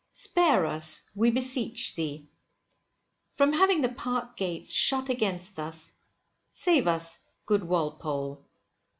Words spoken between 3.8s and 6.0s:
the Park gates shut against us,